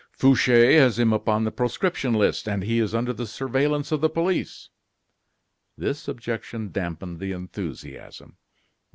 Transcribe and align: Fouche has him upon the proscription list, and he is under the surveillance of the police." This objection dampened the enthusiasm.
Fouche 0.17 0.47
has 0.47 0.97
him 0.97 1.13
upon 1.13 1.43
the 1.43 1.51
proscription 1.51 2.15
list, 2.15 2.47
and 2.47 2.63
he 2.63 2.79
is 2.79 2.95
under 2.95 3.13
the 3.13 3.27
surveillance 3.27 3.91
of 3.91 4.01
the 4.01 4.09
police." 4.09 4.69
This 5.77 6.07
objection 6.07 6.71
dampened 6.71 7.19
the 7.19 7.33
enthusiasm. 7.33 8.37